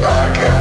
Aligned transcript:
like 0.00 0.57